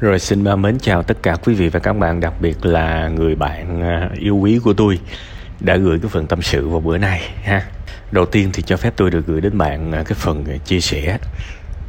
[0.00, 3.34] Rồi xin mến chào tất cả quý vị và các bạn, đặc biệt là người
[3.34, 4.98] bạn à, yêu quý của tôi
[5.60, 7.62] đã gửi cái phần tâm sự vào bữa nay ha.
[8.10, 10.80] Đầu tiên thì cho phép tôi được gửi đến bạn à, cái phần à, chia
[10.80, 11.18] sẻ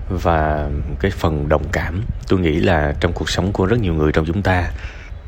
[0.09, 0.69] và
[0.99, 2.03] cái phần đồng cảm.
[2.27, 4.71] Tôi nghĩ là trong cuộc sống của rất nhiều người trong chúng ta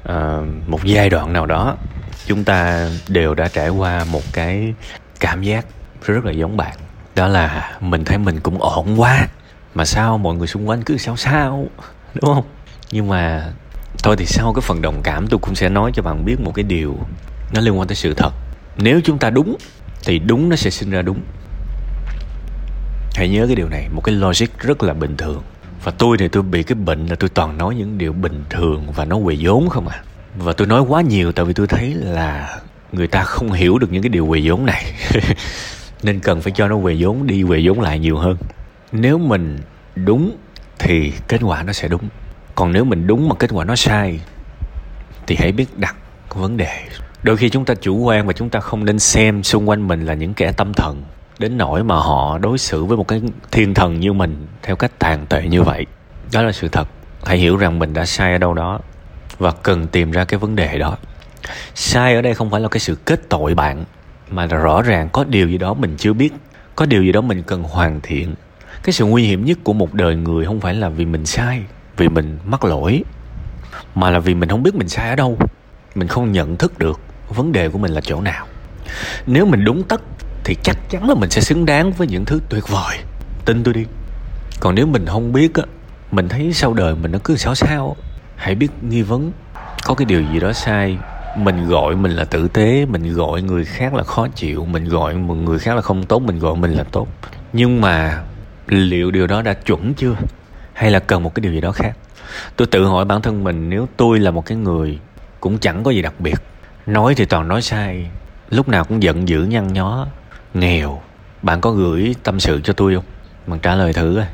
[0.04, 1.78] à, một giai đoạn nào đó
[2.26, 4.74] chúng ta đều đã trải qua một cái
[5.20, 5.66] cảm giác
[6.06, 6.76] rất là giống bạn.
[7.16, 9.28] Đó là mình thấy mình cũng ổn quá
[9.76, 11.68] mà sao mọi người xung quanh cứ sao sao
[12.14, 12.46] đúng không?
[12.92, 13.52] Nhưng mà
[14.04, 16.52] thôi thì sau cái phần đồng cảm tôi cũng sẽ nói cho bạn biết một
[16.56, 16.98] cái điều
[17.54, 18.32] nó liên quan tới sự thật.
[18.78, 19.58] Nếu chúng ta đúng,
[20.06, 21.22] thì đúng nó sẽ sinh ra đúng.
[23.16, 25.42] Hãy nhớ cái điều này, một cái logic rất là bình thường.
[25.84, 28.88] Và tôi thì tôi bị cái bệnh là tôi toàn nói những điều bình thường
[28.96, 30.04] và nó quỳ vốn không à.
[30.36, 32.60] Và tôi nói quá nhiều tại vì tôi thấy là
[32.92, 34.94] người ta không hiểu được những cái điều quỳ vốn này.
[36.04, 38.38] Nên cần phải cho nó quỳ vốn, đi quỳ vốn lại nhiều hơn.
[38.92, 39.60] Nếu mình
[39.96, 40.38] đúng
[40.80, 42.10] thì kết quả nó sẽ đúng
[42.62, 44.20] còn nếu mình đúng mà kết quả nó sai,
[45.28, 45.96] thì hãy biết đặt
[46.30, 46.82] vấn đề.
[47.24, 50.06] Đôi khi chúng ta chủ quan và chúng ta không nên xem xung quanh mình
[50.06, 51.04] là những kẻ tâm thần,
[51.40, 53.22] đến nỗi mà họ đối xử với một cái
[53.52, 55.86] thiên thần như mình theo cách tàn tệ như vậy.
[56.34, 56.88] Đó là sự thật.
[57.26, 58.80] Hãy hiểu rằng mình đã sai ở đâu đó
[59.38, 60.98] và cần tìm ra cái vấn đề đó.
[61.76, 63.84] Sai ở đây không phải là cái sự kết tội bạn,
[64.30, 66.34] mà là rõ ràng có điều gì đó mình chưa biết,
[66.76, 68.36] có điều gì đó mình cần hoàn thiện.
[68.84, 71.62] Cái sự nguy hiểm nhất của một đời người không phải là vì mình sai
[72.02, 73.04] vì mình mắc lỗi,
[73.96, 75.38] mà là vì mình không biết mình sai ở đâu.
[75.96, 77.00] Mình không nhận thức được
[77.30, 78.46] vấn đề của mình là chỗ nào.
[79.26, 80.02] Nếu mình đúng tất
[80.44, 82.98] thì chắc chắn là mình sẽ xứng đáng với những thứ tuyệt vời.
[83.46, 83.86] Tin tôi đi.
[84.60, 85.64] Còn nếu mình không biết á,
[86.12, 87.96] mình thấy sau đời mình nó cứ sao sao
[88.36, 89.32] hãy biết nghi vấn.
[89.84, 90.98] Có cái điều gì đó sai,
[91.38, 95.14] mình gọi mình là tử tế, mình gọi người khác là khó chịu, mình gọi
[95.14, 97.08] một người khác là không tốt, mình gọi mình là tốt.
[97.54, 98.24] Nhưng mà
[98.68, 100.16] liệu điều đó đã chuẩn chưa?
[100.82, 101.98] Hay là cần một cái điều gì đó khác?
[102.56, 105.00] Tôi tự hỏi bản thân mình, nếu tôi là một cái người
[105.40, 106.36] cũng chẳng có gì đặc biệt,
[106.86, 108.08] nói thì toàn nói sai,
[108.50, 110.08] lúc nào cũng giận dữ nhăn nhó,
[110.54, 111.02] nghèo,
[111.42, 113.04] bạn có gửi tâm sự cho tôi không?
[113.48, 114.26] Bạn trả lời thử coi.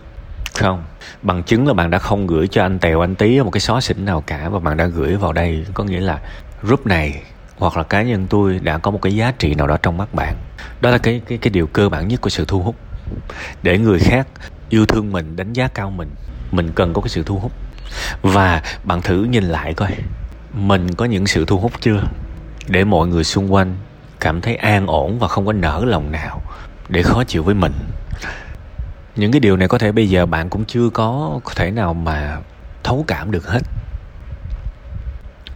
[0.54, 0.84] Không,
[1.22, 3.82] bằng chứng là bạn đã không gửi cho anh tèo anh tí một cái xó
[3.82, 6.20] xỉnh nào cả và bạn đã gửi vào đây, có nghĩa là
[6.62, 7.24] group này
[7.58, 10.14] hoặc là cá nhân tôi đã có một cái giá trị nào đó trong mắt
[10.14, 10.36] bạn.
[10.82, 12.76] Đó là cái cái cái điều cơ bản nhất của sự thu hút.
[13.64, 14.28] Để người khác
[14.70, 16.10] yêu thương mình, đánh giá cao mình
[16.52, 17.52] mình cần có cái sự thu hút.
[18.22, 19.92] Và bạn thử nhìn lại coi
[20.54, 22.04] mình có những sự thu hút chưa?
[22.68, 23.76] Để mọi người xung quanh
[24.20, 26.42] cảm thấy an ổn và không có nở lòng nào
[26.90, 27.74] để khó chịu với mình.
[29.16, 31.94] Những cái điều này có thể bây giờ bạn cũng chưa có có thể nào
[31.94, 32.38] mà
[32.84, 33.62] thấu cảm được hết.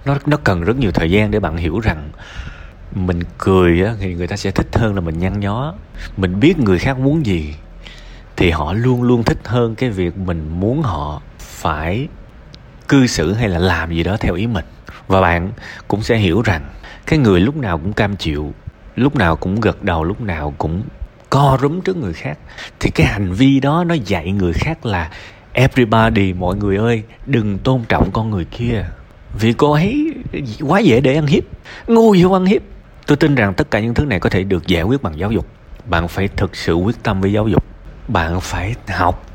[0.06, 2.10] Nó nó cần rất nhiều thời gian để bạn hiểu rằng
[2.96, 5.74] mình cười á, thì người ta sẽ thích hơn là mình nhăn nhó.
[6.18, 7.56] Mình biết người khác muốn gì
[8.42, 12.08] thì họ luôn luôn thích hơn cái việc mình muốn họ phải
[12.88, 14.66] cư xử hay là làm gì đó theo ý mình.
[15.08, 15.52] Và bạn
[15.88, 16.62] cũng sẽ hiểu rằng
[17.06, 18.54] cái người lúc nào cũng cam chịu,
[18.96, 20.84] lúc nào cũng gật đầu, lúc nào cũng
[21.30, 22.38] co rúm trước người khác,
[22.80, 25.12] thì cái hành vi đó nó dạy người khác là
[25.54, 28.86] everybody, mọi người ơi, đừng tôn trọng con người kia.
[29.40, 30.14] Vì cô ấy
[30.62, 31.44] quá dễ để ăn hiếp,
[31.88, 32.62] ngu vô ăn hiếp.
[33.06, 35.32] Tôi tin rằng tất cả những thứ này có thể được giải quyết bằng giáo
[35.32, 35.48] dục.
[35.86, 37.71] Bạn phải thực sự quyết tâm với giáo dục
[38.14, 39.26] bạn phải học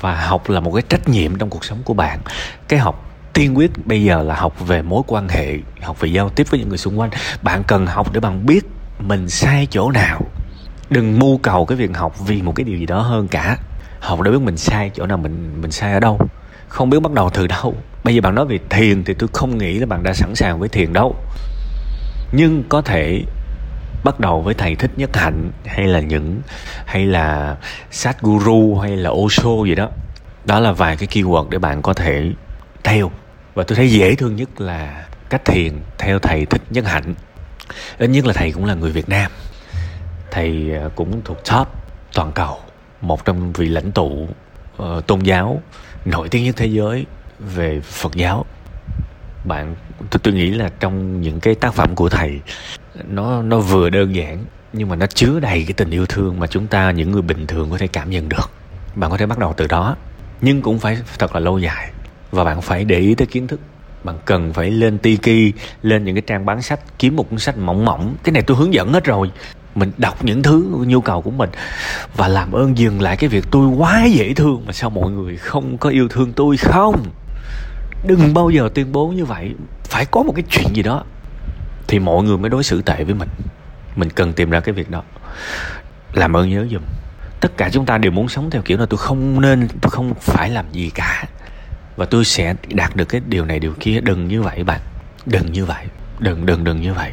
[0.00, 2.18] và học là một cái trách nhiệm trong cuộc sống của bạn.
[2.68, 6.28] Cái học tiên quyết bây giờ là học về mối quan hệ, học về giao
[6.28, 7.10] tiếp với những người xung quanh.
[7.42, 8.60] Bạn cần học để bạn biết
[8.98, 10.20] mình sai chỗ nào.
[10.90, 13.56] Đừng mưu cầu cái việc học vì một cái điều gì đó hơn cả.
[14.00, 16.18] Học để biết mình sai chỗ nào, mình mình sai ở đâu.
[16.68, 17.74] Không biết bắt đầu từ đâu.
[18.04, 20.58] Bây giờ bạn nói về thiền thì tôi không nghĩ là bạn đã sẵn sàng
[20.58, 21.16] với thiền đâu.
[22.32, 23.22] Nhưng có thể
[24.04, 26.40] bắt đầu với thầy thích nhất hạnh hay là những
[26.86, 27.56] hay là
[27.90, 29.88] sát guru hay là osho gì đó.
[30.44, 32.32] Đó là vài cái keyword để bạn có thể
[32.84, 33.10] theo.
[33.54, 37.14] Và tôi thấy dễ thương nhất là cách thiền theo thầy thích nhất hạnh.
[37.98, 39.30] Ít nhất là thầy cũng là người việt nam.
[40.30, 41.68] Thầy à, cũng thuộc top
[42.14, 42.58] toàn cầu
[43.00, 44.28] một trong vị lãnh tụ
[44.82, 45.62] uh, tôn giáo
[46.04, 47.06] nổi tiếng nhất thế giới
[47.38, 48.46] về phật giáo
[49.44, 49.74] bạn
[50.10, 52.40] tôi, tôi nghĩ là trong những cái tác phẩm của thầy
[53.08, 56.46] nó nó vừa đơn giản nhưng mà nó chứa đầy cái tình yêu thương mà
[56.46, 58.50] chúng ta những người bình thường có thể cảm nhận được.
[58.94, 59.96] Bạn có thể bắt đầu từ đó
[60.40, 61.90] nhưng cũng phải thật là lâu dài.
[62.30, 63.60] Và bạn phải để ý tới kiến thức.
[64.04, 67.58] Bạn cần phải lên tiki lên những cái trang bán sách kiếm một cuốn sách
[67.58, 68.16] mỏng mỏng.
[68.22, 69.30] Cái này tôi hướng dẫn hết rồi.
[69.74, 71.50] Mình đọc những thứ nhu cầu của mình
[72.16, 75.36] và làm ơn dừng lại cái việc tôi quá dễ thương mà sao mọi người
[75.36, 77.02] không có yêu thương tôi không?
[78.04, 79.54] Đừng bao giờ tuyên bố như vậy.
[79.84, 81.04] Phải có một cái chuyện gì đó.
[81.86, 83.28] Thì mọi người mới đối xử tệ với mình.
[83.96, 85.02] Mình cần tìm ra cái việc đó.
[86.12, 86.82] Làm ơn nhớ giùm
[87.42, 90.14] tất cả chúng ta đều muốn sống theo kiểu là tôi không nên tôi không
[90.20, 91.24] phải làm gì cả.
[91.96, 94.00] Và tôi sẽ đạt được cái điều này điều kia.
[94.00, 94.80] Đừng như vậy bạn.
[95.26, 95.84] Đừng như vậy.
[96.18, 97.12] Đừng đừng đừng như vậy.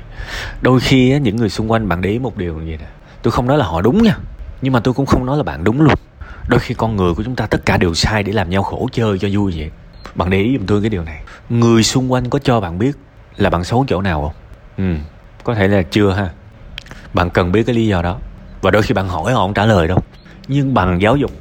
[0.61, 2.87] Đôi khi á, những người xung quanh bạn để ý một điều gì nè.
[3.21, 4.17] Tôi không nói là họ đúng nha.
[4.61, 5.95] Nhưng mà tôi cũng không nói là bạn đúng luôn.
[6.47, 8.89] Đôi khi con người của chúng ta tất cả đều sai để làm nhau khổ
[8.91, 9.71] chơi cho vui vậy
[10.15, 11.21] bạn để ý giùm tôi cái điều này.
[11.49, 12.97] Người xung quanh có cho bạn biết
[13.37, 14.33] là bạn xấu chỗ nào không?
[14.77, 14.95] Ừ
[15.49, 16.29] có thể là chưa ha.
[17.13, 18.17] Bạn cần biết cái lý do đó.
[18.61, 19.99] Và đôi khi bạn hỏi họ không trả lời đâu.
[20.47, 21.31] Nhưng bằng giáo dục,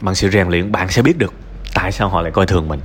[0.00, 1.34] bằng sự rèn luyện, bạn sẽ biết được
[1.74, 2.80] tại sao họ lại coi thường mình.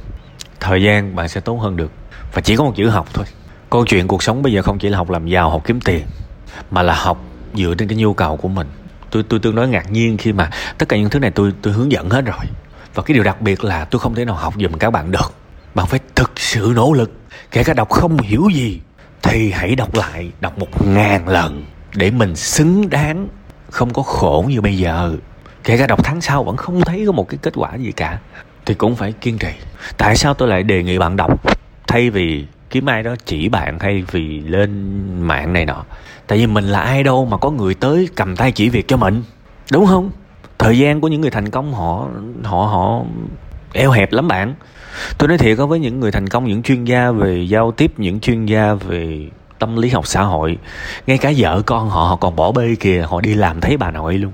[0.60, 1.92] Thời gian bạn sẽ tốt hơn được.
[2.34, 3.26] Và chỉ có một chữ học thôi.
[3.70, 6.06] Câu chuyện cuộc sống bây giờ không chỉ là học làm giàu, học kiếm tiền,
[6.72, 7.22] mà là học
[7.54, 8.68] dựa trên cái nhu cầu của mình.
[9.12, 11.74] Tôi tôi tương đối ngạc nhiên khi mà tất cả những thứ này tôi tôi
[11.74, 12.46] hướng dẫn hết rồi
[12.98, 15.34] và cái điều đặc biệt là tôi không thể nào học giùm các bạn được.
[15.76, 17.12] Bạn phải thực sự nỗ lực.
[17.52, 18.80] Kể cả đọc không hiểu gì,
[19.22, 21.66] thì hãy đọc lại, đọc một ngàn lần
[21.96, 23.28] để mình xứng đáng.
[23.70, 25.16] Không có khổ như bây giờ.
[25.64, 28.20] Kể cả đọc tháng sau vẫn không thấy có một cái kết quả gì cả.
[28.66, 29.52] Thì cũng phải kiên trì.
[29.98, 31.58] Tại sao tôi lại đề nghị bạn đọc?
[31.88, 35.84] Thay vì kiếm ai đó chỉ bạn hay vì lên mạng này nọ.
[36.28, 38.98] Tại vì mình là ai đâu mà có người tới cầm tay chỉ việc cho
[38.98, 39.24] mình.
[39.72, 40.12] Đúng không?
[40.68, 42.08] Thời gian của những người thành công họ
[42.44, 43.02] họ họ
[43.74, 44.56] eo hẹp lắm bạn.
[45.18, 47.94] Tôi nói thiệt có với những người thành công, những chuyên gia về giao tiếp,
[47.98, 49.30] những chuyên gia về
[49.60, 50.58] tâm lý học xã hội,
[51.08, 53.92] ngay cả vợ con họ họ còn bỏ bê kìa, họ đi làm thấy bà
[53.92, 54.32] nội luôn.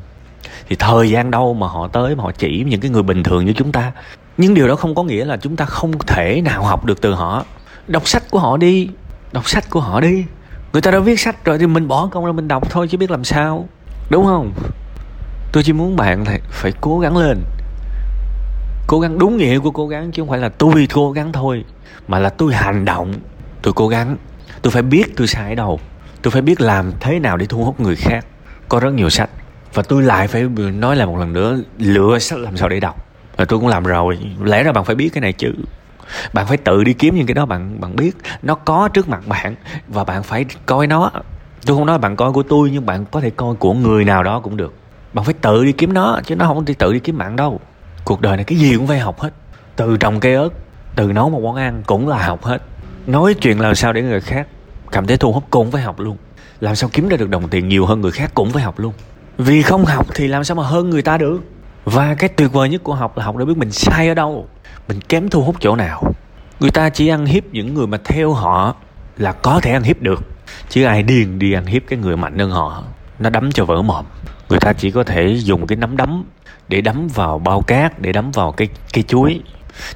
[0.69, 3.45] Thì thời gian đâu mà họ tới mà họ chỉ những cái người bình thường
[3.45, 3.91] như chúng ta?
[4.38, 7.13] Nhưng điều đó không có nghĩa là chúng ta không thể nào học được từ
[7.13, 7.45] họ.
[7.88, 8.89] Đọc sách của họ đi,
[9.31, 10.25] đọc sách của họ đi.
[10.74, 12.97] Người ta đã viết sách rồi thì mình bỏ công ra mình đọc thôi chứ
[12.97, 13.68] biết làm sao,
[14.09, 14.51] đúng không?
[15.53, 17.44] Tôi chỉ muốn bạn phải, phải cố gắng lên.
[18.88, 21.65] Cố gắng đúng nghĩa của cố gắng chứ không phải là tôi cố gắng thôi
[22.07, 23.13] mà là tôi hành động.
[23.61, 24.17] Tôi cố gắng.
[24.61, 25.79] Tôi phải biết tôi sai ở đâu.
[26.21, 28.25] Tôi phải biết làm thế nào để thu hút người khác.
[28.69, 29.29] Có rất nhiều sách.
[29.73, 33.07] Và tôi lại phải nói lại một lần nữa lựa sách làm sao để đọc.
[33.38, 34.19] Và tôi cũng làm rồi.
[34.44, 35.53] Lẽ ra bạn phải biết cái này chứ.
[36.33, 38.17] Bạn phải tự đi kiếm những cái đó bạn bạn biết.
[38.41, 39.56] Nó có trước mặt bạn
[39.88, 41.11] và bạn phải coi nó.
[41.65, 44.23] Tôi không nói bạn coi của tôi nhưng bạn có thể coi của người nào
[44.23, 44.73] đó cũng được
[45.13, 47.60] bạn phải tự đi kiếm nó, chứ nó không đi tự đi kiếm bạn đâu.
[48.06, 49.30] Cuộc đời này cái gì cũng phải học hết.
[49.75, 50.50] Từ trồng cây ớt,
[50.95, 52.62] từ nấu một món ăn cũng là học hết.
[53.07, 54.48] Nói chuyện làm sao để người khác
[54.92, 56.18] cảm thấy thu hút cũng phải học luôn.
[56.60, 58.94] Làm sao kiếm ra được đồng tiền nhiều hơn người khác cũng phải học luôn.
[59.38, 61.42] Vì không học thì làm sao mà hơn người ta được?
[61.86, 64.48] Và cái tuyệt vời nhất của học là học để biết mình sai ở đâu.
[64.88, 66.04] Mình kém thu hút chỗ nào.
[66.59, 68.75] Người ta chỉ ăn hiếp những người mà theo họ
[69.18, 70.24] là có thể ăn hiếp được.
[70.69, 72.83] Chứ ai điên đi ăn hiếp cái người mạnh hơn họ,
[73.19, 74.06] nó đấm cho vỡ mồm
[74.50, 76.24] người ta chỉ có thể dùng cái nắm đấm
[76.68, 79.42] để đấm vào bao cát, để đấm vào cái cây chuối.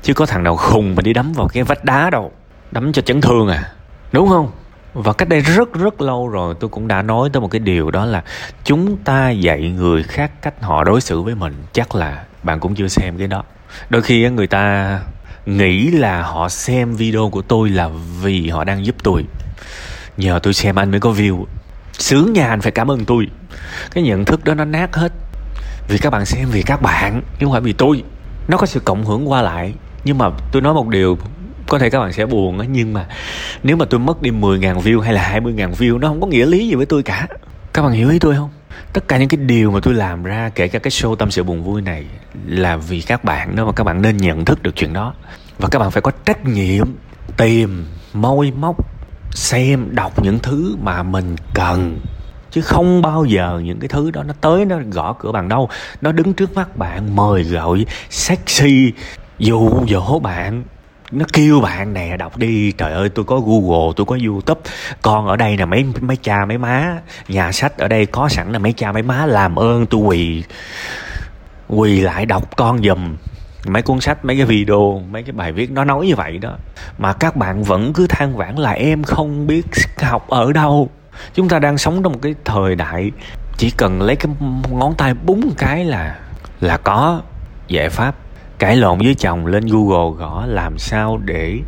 [0.02, 2.32] Chứ có thằng nào khùng mà đi đấm vào cái vách đá đâu.
[2.72, 3.72] Đấm cho chấn thương à
[4.12, 4.52] đúng không?
[4.94, 7.92] Và cách đây rất rất lâu rồi tôi cũng đã nói tới một cái điều
[7.92, 8.24] đó là
[8.64, 11.54] chúng ta dạy người khác cách họ đối xử với mình.
[11.74, 13.44] Chắc là bạn cũng chưa xem cái đó.
[13.90, 15.00] Đôi khi người ta
[15.46, 17.90] nghĩ là họ xem video của tôi là
[18.22, 19.26] vì họ đang giúp tôi.
[20.18, 21.46] Nhờ tôi xem anh mới có view
[21.98, 23.28] sướng nhà anh phải cảm ơn tôi.
[23.92, 25.12] Cái nhận thức đó nó nát hết.
[25.88, 28.04] Vì các bạn xem, vì các bạn, chứ không phải vì tôi.
[28.48, 29.74] Nó có sự cộng hưởng qua lại.
[30.04, 31.18] Nhưng mà tôi nói một điều,
[31.68, 33.06] có thể các bạn sẽ buồn á, nhưng mà
[33.64, 36.46] nếu mà tôi mất đi 10.000 view hay là 20.000 view, nó không có nghĩa
[36.46, 37.28] lý gì với tôi cả.
[37.74, 38.50] Các bạn hiểu ý tôi không?
[38.94, 41.44] Tất cả những cái điều mà tôi làm ra, kể cả cái show tâm sự
[41.44, 42.06] buồn vui này,
[42.46, 45.14] là vì các bạn đó mà các bạn nên nhận thức được chuyện đó.
[45.60, 46.88] Và các bạn phải có trách nhiệm
[47.38, 48.97] tìm, môi móc
[49.38, 52.00] xem, đọc những thứ mà mình cần.
[52.52, 55.70] Chứ không bao giờ những cái thứ đó nó tới, nó gõ cửa bạn đâu.
[56.02, 58.94] Nó đứng trước mắt bạn, mời gọi, sexy,
[59.40, 60.64] dụ dỗ bạn.
[61.12, 62.72] Nó kêu bạn nè, đọc đi.
[62.72, 64.62] Trời ơi, tôi có google, tôi có youtube.
[65.02, 66.98] Con ở đây là mấy mấy cha, mấy má.
[67.28, 70.44] Nhà sách ở đây có sẵn là mấy cha, mấy má làm ơn tôi quỳ
[71.68, 73.16] quỳ lại đọc con giùm
[73.66, 76.58] mấy cuốn sách, mấy cái video, mấy cái bài viết nó nói như vậy đó.
[76.98, 79.66] Mà các bạn vẫn cứ than vãn là em không biết
[80.02, 80.90] học ở đâu.
[81.34, 83.12] Chúng ta đang sống trong một cái thời đại,
[83.58, 84.32] chỉ cần lấy cái
[84.72, 86.20] ngón tay búng cái là
[86.62, 87.22] là có
[87.68, 88.16] giải pháp.
[88.60, 91.60] Cãi lộn với chồng lên google gõ làm sao để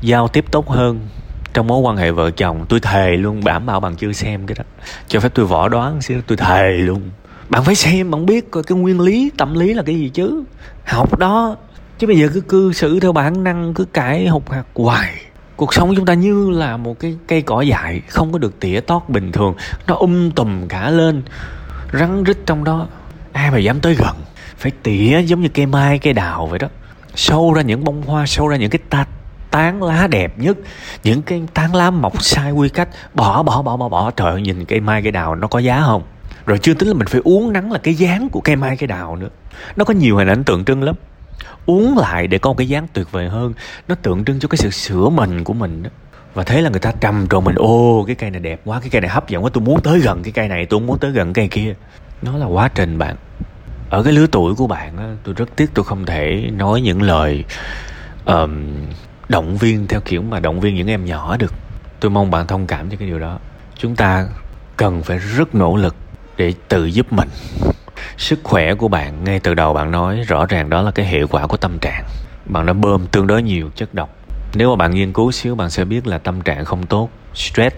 [0.00, 1.08] giao tiếp tốt hơn.
[1.54, 4.54] Trong mối quan hệ vợ chồng, tôi thề luôn đảm bảo bạn chưa xem cái
[4.58, 4.64] đó.
[5.08, 7.02] Cho phép tôi võ đoán xíu, tôi thề luôn
[7.48, 10.44] bạn phải xem, bạn biết coi cái nguyên lý, tâm lý là cái gì chứ.
[10.84, 11.56] Học đó,
[11.98, 15.14] chứ bây giờ cứ cư xử theo bản năng, cứ cãi hụt hạt hoài.
[15.56, 18.80] Cuộc sống chúng ta như là một cái cây cỏ dại, không có được tỉa
[18.80, 19.54] tót bình thường.
[19.86, 21.22] Nó um tùm cả lên,
[21.92, 22.86] rắn rít trong đó.
[23.32, 24.16] Ai mà dám tới gần?
[24.58, 26.68] Phải tỉa giống như cây mai, cây đào vậy đó.
[27.14, 29.06] Sâu ra những bông hoa sâu ra những cái ta,
[29.50, 30.56] tán lá đẹp nhất.
[31.04, 32.88] Những cái tán lá mọc sai quy cách.
[33.14, 34.10] Bỏ bỏ bỏ bỏ bỏ.
[34.10, 36.02] Trời ơi, nhìn cây mai, cây đào nó có giá không?
[36.46, 38.86] Rồi chưa tính là mình phải uống nắng là cái dáng của cây mai cây
[38.86, 39.28] đào nữa.
[39.76, 40.94] Nó có nhiều hình ảnh tượng trưng lắm.
[41.66, 43.52] Uống lại để có một cái dáng tuyệt vời hơn.
[43.88, 45.90] Nó tượng trưng cho cái sự sửa mình của mình đó.
[46.34, 48.90] Và thế là người ta trầm trồ mình ô cái cây này đẹp quá cái
[48.90, 51.10] cây này hấp dẫn quá tôi muốn tới gần cái cây này tôi muốn tới
[51.10, 51.74] gần cây kia.
[52.22, 53.16] Nó là quá trình bạn.
[53.90, 57.02] Ở cái lứa tuổi của bạn á, tôi rất tiếc tôi không thể nói những
[57.02, 57.44] lời
[58.24, 58.66] um,
[59.28, 61.54] động viên theo kiểu mà động viên những em nhỏ được.
[62.00, 63.38] Tôi mong bạn thông cảm cho cái điều đó.
[63.78, 64.26] Chúng ta
[64.76, 65.96] cần phải rất nỗ lực
[66.36, 67.28] để tự giúp mình.
[68.16, 71.26] Sức khỏe của bạn ngay từ đầu bạn nói rõ ràng đó là cái hệ
[71.26, 72.04] quả của tâm trạng.
[72.46, 74.16] Bạn đã bơm tương đối nhiều chất độc.
[74.54, 77.76] Nếu mà bạn nghiên cứu xíu bạn sẽ biết là tâm trạng không tốt stress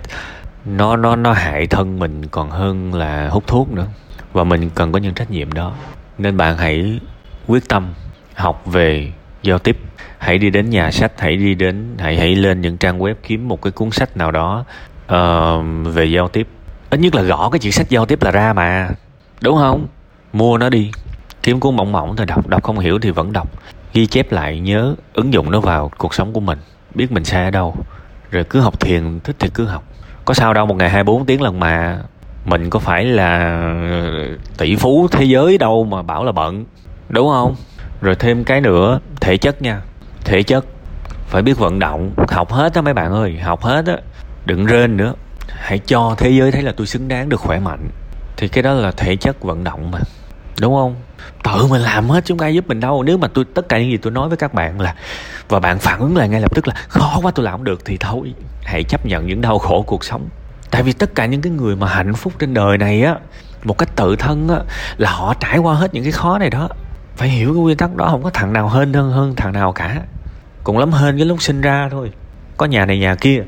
[0.64, 3.86] nó nó nó hại thân mình còn hơn là hút thuốc nữa.
[4.32, 5.74] Và mình cần có những trách nhiệm đó.
[6.18, 7.00] Nên bạn hãy
[7.46, 7.94] quyết tâm
[8.34, 9.12] học về
[9.42, 9.78] giao tiếp.
[10.18, 13.48] Hãy đi đến nhà sách hãy đi đến hãy hãy lên những trang web kiếm
[13.48, 14.64] một cái cuốn sách nào đó
[15.04, 16.48] uh, về giao tiếp
[16.90, 18.90] ít nhất là gõ cái chữ sách giao tiếp là ra mà.
[19.40, 19.86] Đúng không?
[20.32, 20.90] Mua nó đi.
[21.42, 23.48] Kiếm cuốn mỏng mỏng thôi, đọc đọc không hiểu thì vẫn đọc.
[23.92, 26.58] Ghi chép lại, nhớ, ứng dụng nó vào cuộc sống của mình.
[26.94, 27.76] Biết mình sai ở đâu.
[28.30, 29.84] Rồi cứ học thiền, thích thì cứ học.
[30.24, 31.98] Có sao đâu, một ngày 24 tiếng lần mà
[32.44, 33.60] mình có phải là
[34.58, 36.64] tỷ phú thế giới đâu mà bảo là bận.
[37.08, 37.56] Đúng không?
[38.00, 39.80] Rồi thêm cái nữa, thể chất nha.
[40.24, 40.64] Thể chất.
[41.26, 42.10] Phải biết vận động.
[42.28, 43.96] Học hết á mấy bạn ơi, học hết á.
[44.46, 45.14] Đừng rên nữa
[45.58, 47.88] hãy cho thế giới thấy là tôi xứng đáng được khỏe mạnh.
[48.36, 49.98] Thì cái đó là thể chất vận động mà.
[50.60, 50.96] Đúng không?
[51.42, 53.02] Tự mình làm hết chứ không ai giúp mình đâu.
[53.02, 54.94] Nếu mà tôi, tất cả những gì tôi nói với các bạn là,
[55.48, 57.84] và bạn phản ứng lại ngay lập tức là, khó quá, tôi làm không được,
[57.84, 58.34] thì thôi.
[58.62, 60.28] Hãy chấp nhận những đau khổ cuộc sống.
[60.70, 63.14] Tại vì tất cả những cái người mà hạnh phúc trên đời này á,
[63.64, 64.58] một cách tự thân á,
[64.96, 66.68] là họ trải qua hết những cái khó này đó.
[67.16, 69.72] Phải hiểu cái nguyên tắc đó, không có thằng nào hơn hơn hơn thằng nào
[69.72, 70.00] cả.
[70.64, 72.12] Cũng lắm hơn cái lúc sinh ra thôi.
[72.56, 73.42] Có nhà này nhà kia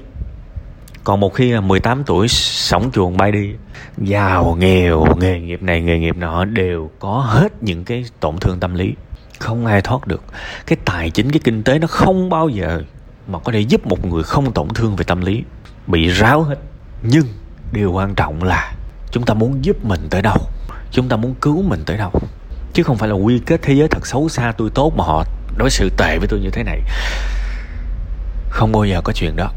[1.05, 3.51] còn một khi là 18 tuổi sống chuồng bay đi,
[3.99, 8.61] giàu, nghèo, nghề nghiệp này, nghề nghiệp nọ đều có hết những cái tổn thương
[8.61, 8.95] tâm lý.
[9.39, 10.23] Không ai thoát được.
[10.67, 12.83] Cái tài chính, cái kinh tế nó không bao giờ
[13.29, 15.45] mà có thể giúp một người không tổn thương về tâm lý,
[15.87, 16.57] bị ráo hết.
[17.03, 17.27] Nhưng
[17.73, 18.73] điều quan trọng là
[19.11, 20.37] chúng ta muốn giúp mình tới đâu?
[20.91, 22.11] Chúng ta muốn cứu mình tới đâu?
[22.73, 25.25] Chứ không phải là quy kết thế giới thật xấu xa tôi tốt mà họ
[25.57, 26.81] đối xử tệ với tôi như thế này.
[28.51, 29.53] Không bao giờ có chuyện đó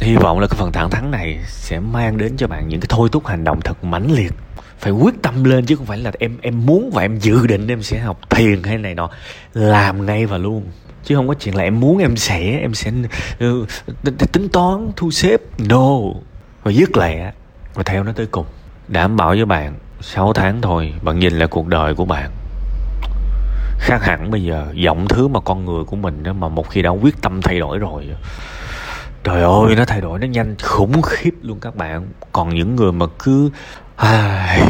[0.00, 2.86] hy vọng là cái phần thẳng thắn này sẽ mang đến cho bạn những cái
[2.88, 4.32] thôi thúc hành động thật mãnh liệt.
[4.78, 7.68] Phải quyết tâm lên chứ không phải là em em muốn và em dự định
[7.68, 9.10] em sẽ học thiền hay này nọ.
[9.54, 10.66] Làm ngay và luôn.
[11.04, 12.92] Chứ không có chuyện là em muốn em sẽ em sẽ
[13.38, 13.66] ừ,
[14.32, 15.96] tính toán, thu xếp no
[16.62, 17.32] và dứt lẹ
[17.74, 18.46] và theo nó tới cùng.
[18.88, 22.30] Đảm bảo với bạn 6 tháng thôi, bạn nhìn lại cuộc đời của bạn.
[23.78, 26.82] Khác hẳn bây giờ, giọng thứ mà con người của mình đó mà một khi
[26.82, 28.08] đã quyết tâm thay đổi rồi
[29.24, 32.08] trời ơi nó thay đổi nó nhanh khủng khiếp luôn các bạn.
[32.32, 33.50] Còn những người mà cứ
[33.96, 34.60] ai,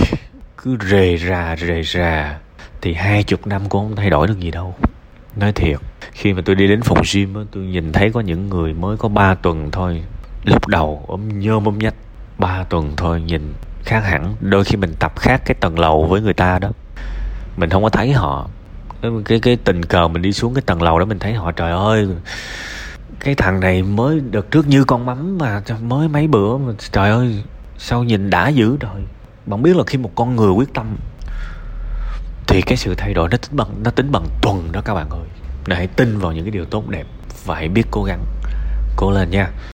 [0.57, 2.39] cứ rề rà rề rà
[2.81, 4.75] thì hai chục năm cũng không thay đổi được gì đâu.
[5.37, 5.79] Nói thiệt
[6.13, 8.97] khi mà tôi đi đến phòng gym á tôi nhìn thấy có những người mới
[8.97, 10.03] có 3 tuần thôi
[10.45, 11.95] lúc đầu ôm nhôm ôm nhách
[12.39, 13.53] ba tuần thôi nhìn
[13.85, 14.35] khác hẳn.
[14.41, 16.71] Đôi khi mình tập khác cái tầng lầu với người ta đó.
[17.57, 18.49] Mình không có thấy họ.
[19.25, 21.71] Cái cái tình cờ mình đi xuống cái tầng lầu đó mình thấy họ trời
[21.71, 22.09] ơi
[23.21, 27.11] cái thằng này mới đợt trước như con mắm mà mới mấy bữa mà trời
[27.11, 27.45] ơi,
[27.79, 29.03] sao nhìn đã dữ rồi
[29.47, 30.97] bạn biết là khi một con người quyết tâm
[32.47, 35.11] thì cái sự thay đổi nó tính bằng, nó tính bằng tuần đó các bạn
[35.11, 35.27] ơi.
[35.67, 37.07] Hãy tin vào những cái điều tốt đẹp
[37.45, 38.25] và hãy biết cố gắng,
[38.97, 39.51] cố lên nha.